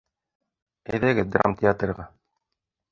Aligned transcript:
Әйҙәгеҙ 0.95 1.31
драмтеатрға 1.39 2.11